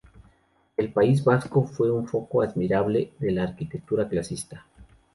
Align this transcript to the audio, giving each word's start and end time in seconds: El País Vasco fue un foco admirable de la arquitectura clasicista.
El 0.77 0.91
País 0.91 1.23
Vasco 1.23 1.63
fue 1.67 1.91
un 1.91 2.07
foco 2.07 2.41
admirable 2.41 3.13
de 3.19 3.31
la 3.33 3.43
arquitectura 3.43 4.09
clasicista. 4.09 4.65